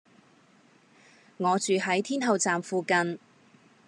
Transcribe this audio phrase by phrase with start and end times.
[1.37, 3.19] 我住喺天后站附近